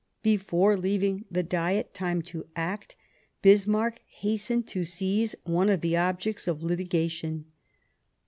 Before 0.23 0.75
leaving 0.75 1.25
the 1.29 1.43
Diet 1.43 1.93
time 1.93 2.23
to 2.23 2.47
act, 2.55 2.95
Bismarck 3.43 4.01
hastened 4.07 4.65
to 4.69 4.83
seize 4.83 5.35
one 5.43 5.69
of 5.69 5.81
the 5.81 5.95
objects 5.95 6.47
of 6.47 6.63
litigation. 6.63 7.45